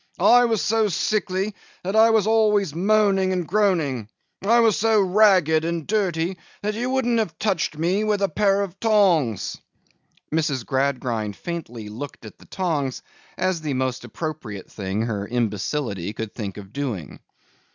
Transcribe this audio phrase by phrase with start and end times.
[0.17, 1.53] I was so sickly,
[1.83, 4.09] that I was always moaning and groaning.
[4.43, 8.63] I was so ragged and dirty, that you wouldn't have touched me with a pair
[8.63, 9.57] of tongs.'
[10.33, 10.65] Mrs.
[10.65, 13.03] Gradgrind faintly looked at the tongs,
[13.37, 17.19] as the most appropriate thing her imbecility could think of doing.